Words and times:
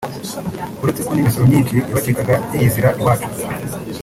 uretse 0.81 1.01
ko 1.05 1.11
n’imisoro 1.13 1.45
myinshi 1.51 1.73
yabacikaga 1.81 2.35
yiyizira 2.51 2.89
iwacu 2.99 3.29